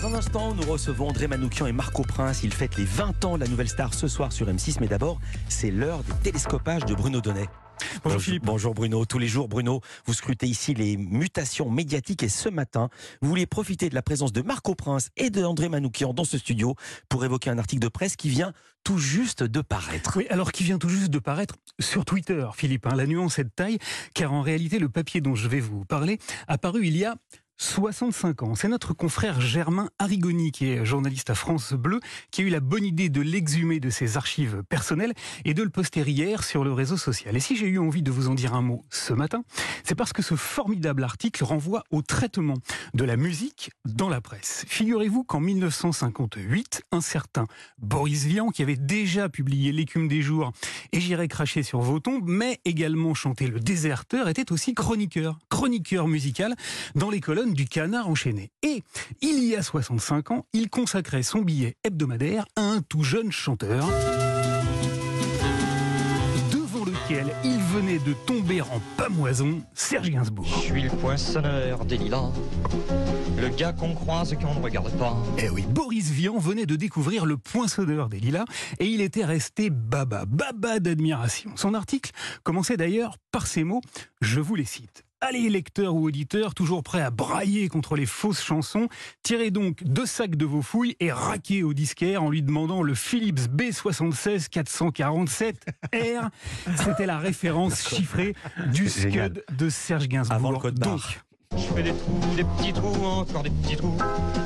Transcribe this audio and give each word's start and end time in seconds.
Dans 0.00 0.06
un 0.06 0.14
instant, 0.14 0.54
nous 0.54 0.62
recevons 0.70 1.08
André 1.08 1.26
Manoukian 1.26 1.66
et 1.66 1.72
Marco 1.72 2.02
Prince. 2.02 2.44
Ils 2.44 2.54
fêtent 2.54 2.76
les 2.76 2.84
20 2.84 3.24
ans 3.24 3.34
de 3.36 3.42
la 3.42 3.48
nouvelle 3.48 3.68
star 3.68 3.94
ce 3.94 4.06
soir 4.06 4.32
sur 4.32 4.46
M6. 4.46 4.76
Mais 4.80 4.86
d'abord, 4.86 5.18
c'est 5.48 5.72
l'heure 5.72 6.04
des 6.04 6.12
télescopages 6.22 6.84
de 6.84 6.94
Bruno 6.94 7.20
Donnet. 7.20 7.48
Bonjour 8.04 8.20
Philippe. 8.20 8.44
Bonjour 8.44 8.74
Bruno. 8.74 9.04
Tous 9.06 9.18
les 9.18 9.26
jours, 9.26 9.48
Bruno, 9.48 9.80
vous 10.06 10.14
scrutez 10.14 10.46
ici 10.46 10.72
les 10.72 10.96
mutations 10.96 11.68
médiatiques 11.68 12.22
et 12.22 12.28
ce 12.28 12.48
matin, 12.48 12.90
vous 13.22 13.28
voulez 13.28 13.46
profiter 13.46 13.88
de 13.88 13.94
la 13.96 14.02
présence 14.02 14.32
de 14.32 14.40
Marco 14.40 14.76
Prince 14.76 15.10
et 15.16 15.30
de 15.30 15.42
André 15.42 15.68
Manoukian 15.68 16.14
dans 16.14 16.24
ce 16.24 16.38
studio 16.38 16.76
pour 17.08 17.24
évoquer 17.24 17.50
un 17.50 17.58
article 17.58 17.82
de 17.82 17.88
presse 17.88 18.14
qui 18.14 18.28
vient 18.28 18.52
tout 18.84 18.98
juste 18.98 19.42
de 19.42 19.60
paraître. 19.60 20.12
Oui, 20.16 20.26
alors 20.30 20.52
qui 20.52 20.62
vient 20.62 20.78
tout 20.78 20.88
juste 20.88 21.10
de 21.10 21.18
paraître 21.18 21.56
sur 21.80 22.04
Twitter, 22.04 22.46
Philippe. 22.54 22.86
Hein. 22.86 22.94
la 22.94 23.06
nuance 23.06 23.40
est 23.40 23.44
de 23.44 23.50
taille, 23.50 23.78
car 24.14 24.32
en 24.32 24.42
réalité, 24.42 24.78
le 24.78 24.88
papier 24.88 25.20
dont 25.20 25.34
je 25.34 25.48
vais 25.48 25.60
vous 25.60 25.84
parler 25.84 26.20
a 26.46 26.56
paru 26.56 26.86
il 26.86 26.96
y 26.96 27.04
a 27.04 27.16
65 27.58 28.44
ans. 28.44 28.54
C'est 28.54 28.68
notre 28.68 28.94
confrère 28.94 29.40
Germain 29.40 29.90
Arrigoni, 29.98 30.52
qui 30.52 30.70
est 30.70 30.84
journaliste 30.84 31.28
à 31.28 31.34
France 31.34 31.72
Bleu, 31.72 31.98
qui 32.30 32.42
a 32.42 32.44
eu 32.44 32.50
la 32.50 32.60
bonne 32.60 32.84
idée 32.84 33.08
de 33.08 33.20
l'exhumer 33.20 33.80
de 33.80 33.90
ses 33.90 34.16
archives 34.16 34.62
personnelles 34.68 35.12
et 35.44 35.54
de 35.54 35.62
le 35.64 35.68
poster 35.68 36.08
hier 36.08 36.44
sur 36.44 36.62
le 36.62 36.72
réseau 36.72 36.96
social. 36.96 37.36
Et 37.36 37.40
si 37.40 37.56
j'ai 37.56 37.66
eu 37.66 37.80
envie 37.80 38.02
de 38.02 38.12
vous 38.12 38.28
en 38.28 38.34
dire 38.34 38.54
un 38.54 38.62
mot 38.62 38.84
ce 38.90 39.12
matin, 39.12 39.42
c'est 39.82 39.96
parce 39.96 40.12
que 40.12 40.22
ce 40.22 40.36
formidable 40.36 41.02
article 41.02 41.42
renvoie 41.42 41.82
au 41.90 42.00
traitement 42.00 42.58
de 42.94 43.04
la 43.04 43.16
musique 43.16 43.70
dans 43.84 44.08
la 44.08 44.20
presse. 44.20 44.64
Figurez-vous 44.68 45.24
qu'en 45.24 45.40
1958, 45.40 46.82
un 46.92 47.00
certain 47.00 47.46
Boris 47.78 48.24
Vian, 48.24 48.50
qui 48.50 48.62
avait 48.62 48.76
déjà 48.76 49.28
publié 49.28 49.72
L'écume 49.72 50.06
des 50.06 50.22
jours 50.22 50.52
et 50.92 51.00
J'irai 51.00 51.26
cracher 51.26 51.62
sur 51.62 51.80
vos 51.80 51.98
tombes, 51.98 52.28
mais 52.28 52.60
également 52.64 53.14
chanté 53.14 53.46
Le 53.48 53.60
déserteur, 53.60 54.28
était 54.28 54.52
aussi 54.52 54.74
chroniqueur, 54.74 55.38
chroniqueur 55.48 56.06
musical 56.06 56.54
dans 56.94 57.10
les 57.10 57.20
colonnes 57.20 57.47
du 57.54 57.66
canard 57.66 58.08
enchaîné. 58.08 58.50
Et 58.62 58.82
il 59.20 59.44
y 59.44 59.56
a 59.56 59.62
65 59.62 60.30
ans, 60.30 60.46
il 60.52 60.70
consacrait 60.70 61.22
son 61.22 61.40
billet 61.40 61.76
hebdomadaire 61.84 62.46
à 62.56 62.62
un 62.62 62.82
tout 62.82 63.02
jeune 63.02 63.32
chanteur 63.32 63.86
devant 66.50 66.84
lequel 66.84 67.26
il 67.44 67.58
venait 67.58 67.98
de 67.98 68.12
tomber 68.26 68.60
en 68.62 68.80
pamoison, 68.96 69.62
Serge 69.74 70.10
Gainsbourg. 70.10 70.46
Je 70.46 70.60
suis 70.60 70.82
le 70.82 70.90
poinçonneur 70.90 71.84
des 71.84 71.96
lilas, 71.96 72.30
le 73.38 73.48
gars 73.48 73.72
qu'on 73.72 73.94
croise 73.94 74.32
et 74.32 74.36
qu'on 74.36 74.54
ne 74.54 74.62
regarde 74.62 74.90
pas. 74.98 75.16
Eh 75.38 75.48
oui, 75.50 75.64
Boris 75.68 76.10
Vian 76.10 76.38
venait 76.38 76.66
de 76.66 76.76
découvrir 76.76 77.26
le 77.26 77.36
poinçonneur 77.36 78.08
des 78.08 78.20
lilas 78.20 78.44
et 78.78 78.86
il 78.86 79.00
était 79.00 79.24
resté 79.24 79.70
baba, 79.70 80.24
baba 80.26 80.80
d'admiration. 80.80 81.52
Son 81.56 81.74
article 81.74 82.12
commençait 82.42 82.76
d'ailleurs 82.76 83.16
par 83.32 83.46
ces 83.46 83.64
mots, 83.64 83.80
je 84.20 84.40
vous 84.40 84.54
les 84.54 84.64
cite. 84.64 85.04
Allez, 85.20 85.48
lecteurs 85.48 85.96
ou 85.96 86.04
auditeurs, 86.06 86.54
toujours 86.54 86.84
prêts 86.84 87.02
à 87.02 87.10
brailler 87.10 87.68
contre 87.68 87.96
les 87.96 88.06
fausses 88.06 88.40
chansons, 88.40 88.88
tirez 89.24 89.50
donc 89.50 89.82
deux 89.82 90.06
sacs 90.06 90.36
de 90.36 90.44
vos 90.44 90.62
fouilles 90.62 90.96
et 91.00 91.10
raquez 91.10 91.64
au 91.64 91.74
disquaire 91.74 92.22
en 92.22 92.30
lui 92.30 92.40
demandant 92.40 92.84
le 92.84 92.94
Philips 92.94 93.48
B76 93.52 94.48
447R. 94.48 96.28
C'était 96.76 97.06
la 97.06 97.18
référence 97.18 97.88
chiffrée 97.88 98.34
du 98.72 98.88
Scud 98.88 99.44
de 99.58 99.68
Serge 99.68 100.06
Gainsbourg. 100.06 100.36
Avant 100.36 100.52
le 100.52 100.58
code 100.58 100.78
barre. 100.78 101.27
Je 101.56 101.62
fais 101.74 101.82
des 101.82 101.92
trous, 101.92 102.36
des 102.36 102.44
petits 102.44 102.72
trous, 102.72 103.04
encore 103.04 103.42
des 103.42 103.50
petits 103.50 103.76
trous, 103.76 103.96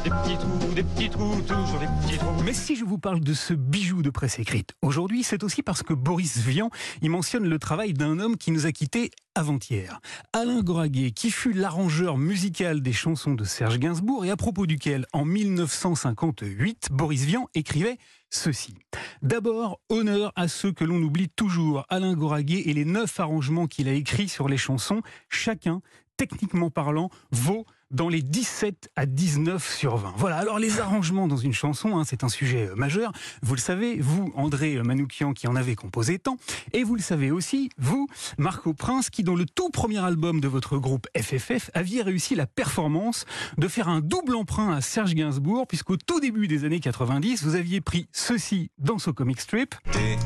des 0.05 0.11
petits 0.11 0.39
trous, 0.39 0.75
des 0.75 0.83
petits 0.83 1.11
trous, 1.11 1.41
toujours 1.43 1.81
des 1.81 1.87
petits 2.07 2.19
trous. 2.19 2.43
Mais 2.45 2.53
si 2.53 2.77
je 2.77 2.85
vous 2.85 2.99
parle 2.99 3.21
de 3.21 3.35
ce 3.35 3.55
bijou 3.55 4.03
de 4.03 4.11
presse 4.11 4.39
écrite 4.39 4.75
aujourd'hui, 4.83 5.23
c'est 5.23 5.43
aussi 5.43 5.63
parce 5.63 5.83
que 5.83 5.95
Boris 5.95 6.39
Vian 6.39 6.71
y 7.03 7.09
mentionne 7.09 7.49
le 7.49 7.59
travail 7.59 7.93
d'un 7.93 8.21
homme 8.21 8.37
qui 8.37 8.53
nous 8.53 8.67
a 8.67 8.73
quittés 8.73 9.11
avant-hier. 9.35 10.01
Alain 10.33 10.63
Goraguet, 10.63 11.11
qui 11.11 11.31
fut 11.31 11.53
l'arrangeur 11.53 12.19
musical 12.19 12.83
des 12.83 12.93
chansons 12.93 13.35
de 13.35 13.45
Serge 13.45 13.79
Gainsbourg 13.79 14.25
et 14.25 14.31
à 14.31 14.37
propos 14.37 14.67
duquel, 14.67 15.07
en 15.13 15.25
1958, 15.25 16.89
Boris 16.93 17.25
Vian 17.25 17.49
écrivait 17.55 17.99
ceci. 18.31 18.75
D'abord, 19.23 19.81
honneur 19.89 20.33
à 20.37 20.49
ceux 20.49 20.73
que 20.73 20.85
l'on 20.85 21.03
oublie 21.03 21.29
toujours, 21.29 21.85
Alain 21.89 22.15
Goraguet 22.15 22.63
et 22.67 22.73
les 22.73 22.85
neuf 22.85 23.21
arrangements 23.21 23.67
qu'il 23.67 23.89
a 23.89 23.93
écrits 23.93 24.29
sur 24.29 24.49
les 24.49 24.57
chansons, 24.57 25.03
chacun 25.29 25.83
techniquement 26.17 26.71
parlant, 26.71 27.11
vaut 27.31 27.67
dans 27.93 28.09
les 28.09 28.23
17 28.23 28.91
à 28.97 29.07
19 29.07 29.77
sur 29.77 29.97
20. 29.97 30.15
Voilà, 30.17 30.39
alors 30.39 30.59
les 30.59 30.81
arrangements 30.81 31.29
dans 31.29 31.37
une 31.37 31.53
chanson, 31.53 31.99
hein, 31.99 32.05
c'est 32.05 32.25
un 32.25 32.29
sujet 32.29 32.69
euh, 32.69 32.75
majeur. 32.75 33.13
Vous 33.43 33.55
le 33.55 33.61
savez, 33.61 33.99
vous, 34.01 34.33
André 34.35 34.83
Manoukian, 34.83 35.35
qui 35.35 35.47
en 35.47 35.55
avez 35.55 35.77
composé 35.77 36.19
tant, 36.19 36.37
et 36.73 36.85
vous 36.85 36.97
le 36.97 37.03
savez 37.03 37.31
aussi, 37.31 37.69
vous, 37.79 38.09
Marco 38.39 38.73
Prince, 38.73 39.11
qui 39.11 39.23
dans 39.23 39.35
le 39.35 39.45
tout 39.45 39.69
premier 39.71 40.03
album 40.03 40.41
de 40.41 40.49
votre 40.49 40.79
groupe 40.79 41.07
FFF 41.17 41.71
aviez 41.75 42.03
réussi 42.03 42.35
la 42.35 42.47
performance 42.47 43.27
de 43.59 43.69
faire 43.69 43.89
un 43.89 44.01
double 44.01 44.35
emprunt 44.35 44.75
à 44.75 44.81
Serge 44.81 45.15
Gainsbourg, 45.15 45.67
puisqu'au 45.67 45.97
tout 45.97 46.21
début 46.21 46.49
des 46.49 46.65
années 46.65 46.81
90, 46.81 47.45
vous 47.45 47.55
aviez 47.55 47.81
pris 47.81 48.07
ceci 48.13 48.71
dans 48.79 48.99
ce 48.99 49.11
comic 49.11 49.41
strip. 49.41 49.75
Des, 49.93 50.17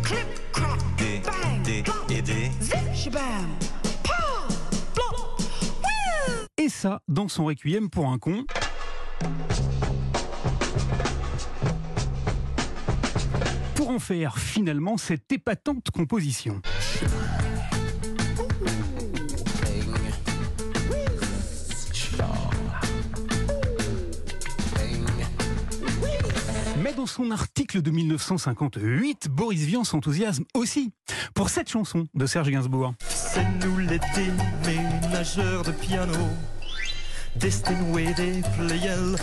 des, 0.99 1.83
des, 1.83 2.15
et 2.15 2.23
des, 2.23 2.51
et 6.67 6.69
ça 6.69 7.01
dans 7.07 7.29
son 7.29 7.45
requiem 7.45 7.89
pour 7.89 8.09
un 8.09 8.19
con. 8.19 8.45
Pour 13.77 13.91
en 13.91 14.01
faire 14.01 14.39
finalement 14.39 14.97
cette 14.97 15.31
épatante 15.31 15.93
composition. 15.93 16.61
Mais 26.83 26.93
dans 26.95 27.07
son 27.07 27.31
article 27.31 27.81
de 27.81 27.93
1958, 27.93 29.29
Boris 29.31 29.61
Vian 29.61 29.85
s'enthousiasme 29.85 30.45
aussi 30.55 30.93
pour 31.35 31.49
cette 31.49 31.69
chanson 31.69 32.09
de 32.15 32.27
Serge 32.27 32.51
Gainsbourg. 32.51 32.95
C'est 33.09 33.47
nous 33.65 33.79
les 33.79 34.01
de 35.63 35.71
piano. 35.73 36.15
Des 37.39 37.51
et. 37.51 39.17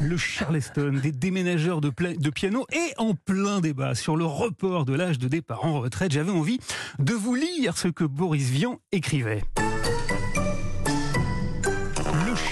Le 0.00 0.16
Charleston 0.16 1.00
des 1.02 1.12
déménageurs 1.12 1.80
de, 1.80 1.90
de, 2.18 2.30
piano 2.30 2.66
et 2.72 2.92
en 2.96 3.14
plein 3.14 3.60
débat 3.60 3.94
sur 3.94 4.16
le 4.16 4.24
report 4.24 4.84
de 4.84 4.94
l'âge 4.94 5.18
de 5.18 5.28
départ 5.28 5.64
en 5.64 5.80
retraite, 5.80 6.12
j'avais 6.12 6.32
envie 6.32 6.58
de 6.98 7.12
vous 7.12 7.34
lire 7.34 7.76
ce 7.76 7.88
que 7.88 8.04
Boris 8.04 8.50
Vian 8.50 8.80
écrivait. 8.92 9.42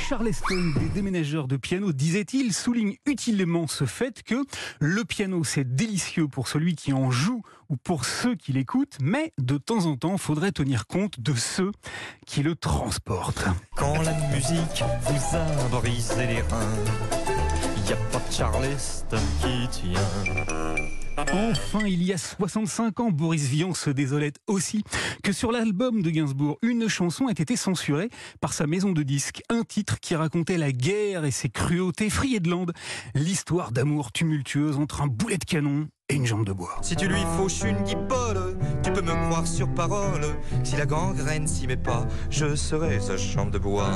Charleston 0.08 0.72
des 0.78 0.88
déménageurs 0.90 1.48
de 1.48 1.56
piano, 1.56 1.92
disait-il, 1.92 2.52
souligne 2.52 2.96
utilement 3.06 3.66
ce 3.66 3.86
fait 3.86 4.22
que 4.22 4.44
le 4.78 5.04
piano 5.04 5.42
c'est 5.42 5.74
délicieux 5.74 6.28
pour 6.28 6.46
celui 6.46 6.76
qui 6.76 6.92
en 6.92 7.10
joue 7.10 7.42
ou 7.68 7.76
pour 7.76 8.04
ceux 8.04 8.36
qui 8.36 8.52
l'écoutent, 8.52 8.98
mais 9.00 9.32
de 9.38 9.58
temps 9.58 9.86
en 9.86 9.96
temps, 9.96 10.16
faudrait 10.16 10.52
tenir 10.52 10.86
compte 10.86 11.18
de 11.18 11.34
ceux 11.34 11.72
qui 12.24 12.44
le 12.44 12.54
transportent. 12.54 13.46
Quand 13.74 14.00
la 14.02 14.12
musique 14.32 14.84
vous 15.02 16.18
les 16.18 16.40
reins, 16.42 17.25
y 17.88 17.92
a 17.92 17.96
pas 18.10 18.18
de 18.18 18.32
Charleston 18.32 19.18
qui 19.40 19.68
tient. 19.68 20.00
Enfin, 21.32 21.86
il 21.86 22.02
y 22.02 22.12
a 22.12 22.18
65 22.18 23.00
ans, 23.00 23.10
Boris 23.10 23.48
Vian 23.48 23.72
se 23.74 23.90
désolait 23.90 24.32
aussi 24.46 24.82
que 25.22 25.32
sur 25.32 25.50
l'album 25.50 26.02
de 26.02 26.10
Gainsbourg, 26.10 26.58
une 26.62 26.88
chanson 26.88 27.28
ait 27.28 27.32
été 27.32 27.56
censurée 27.56 28.10
par 28.40 28.52
sa 28.52 28.66
maison 28.66 28.92
de 28.92 29.02
disques. 29.02 29.42
Un 29.48 29.62
titre 29.62 29.98
qui 30.00 30.14
racontait 30.14 30.58
la 30.58 30.72
guerre 30.72 31.24
et 31.24 31.30
ses 31.30 31.48
cruautés. 31.48 32.10
Friedland, 32.10 32.72
l'histoire 33.14 33.72
d'amour 33.72 34.12
tumultueuse 34.12 34.76
entre 34.76 35.02
un 35.02 35.06
boulet 35.06 35.38
de 35.38 35.44
canon 35.44 35.88
et 36.08 36.14
une 36.14 36.26
jambe 36.26 36.44
de 36.44 36.52
bois. 36.52 36.78
Si 36.82 36.96
tu 36.96 37.08
lui 37.08 37.22
fauches 37.36 37.62
une 37.62 37.82
guipole, 37.82 38.58
tu 38.82 38.92
peux 38.92 39.02
me 39.02 39.28
croire 39.28 39.46
sur 39.46 39.72
parole. 39.74 40.26
Si 40.64 40.76
la 40.76 40.86
gangrène 40.86 41.46
s'y 41.46 41.66
met 41.66 41.76
pas, 41.76 42.06
je 42.30 42.54
serai 42.54 43.00
sa 43.00 43.16
jambe 43.16 43.50
de 43.50 43.58
bois. 43.58 43.90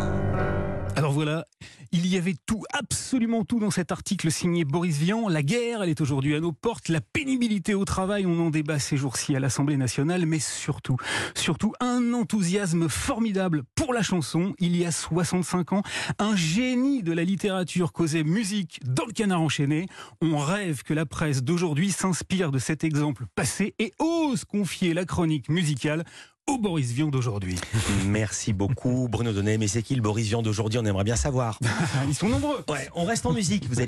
Alors 1.00 1.12
voilà, 1.12 1.46
il 1.92 2.06
y 2.06 2.18
avait 2.18 2.34
tout, 2.44 2.62
absolument 2.74 3.42
tout 3.42 3.58
dans 3.58 3.70
cet 3.70 3.90
article 3.90 4.30
signé 4.30 4.66
Boris 4.66 4.98
Vian. 4.98 5.30
La 5.30 5.42
guerre, 5.42 5.82
elle 5.82 5.88
est 5.88 6.02
aujourd'hui 6.02 6.34
à 6.34 6.40
nos 6.40 6.52
portes. 6.52 6.90
La 6.90 7.00
pénibilité 7.00 7.72
au 7.72 7.86
travail, 7.86 8.26
on 8.26 8.38
en 8.38 8.50
débat 8.50 8.78
ces 8.78 8.98
jours-ci 8.98 9.34
à 9.34 9.40
l'Assemblée 9.40 9.78
nationale. 9.78 10.26
Mais 10.26 10.40
surtout, 10.40 10.98
surtout 11.34 11.72
un 11.80 12.12
enthousiasme 12.12 12.90
formidable 12.90 13.62
pour 13.74 13.94
la 13.94 14.02
chanson. 14.02 14.52
Il 14.58 14.76
y 14.76 14.84
a 14.84 14.92
65 14.92 15.72
ans, 15.72 15.82
un 16.18 16.36
génie 16.36 17.02
de 17.02 17.14
la 17.14 17.24
littérature 17.24 17.94
causait 17.94 18.22
musique 18.22 18.78
dans 18.84 19.06
le 19.06 19.14
canard 19.14 19.40
enchaîné. 19.40 19.86
On 20.20 20.36
rêve 20.36 20.82
que 20.82 20.92
la 20.92 21.06
presse 21.06 21.42
d'aujourd'hui 21.42 21.92
s'inspire 21.92 22.52
de 22.52 22.58
cet 22.58 22.84
exemple 22.84 23.24
passé 23.34 23.74
et 23.78 23.94
ose 24.00 24.44
confier 24.44 24.92
la 24.92 25.06
chronique 25.06 25.48
musicale 25.48 26.04
au 26.50 26.58
Boris 26.58 26.90
Vian 26.90 27.08
d'aujourd'hui. 27.08 27.56
Merci 28.06 28.52
beaucoup 28.52 29.06
Bruno 29.08 29.32
Donnet. 29.32 29.56
Mais 29.56 29.68
c'est 29.68 29.82
qui 29.82 29.94
le 29.94 30.02
Boris 30.02 30.26
Vian 30.26 30.42
d'aujourd'hui? 30.42 30.80
On 30.80 30.84
aimerait 30.84 31.04
bien 31.04 31.16
savoir. 31.16 31.58
Ils 32.08 32.14
sont 32.14 32.28
nombreux. 32.28 32.64
Ouais, 32.68 32.88
on 32.94 33.04
reste 33.04 33.24
en 33.24 33.32
musique. 33.32 33.68
Vous 33.68 33.78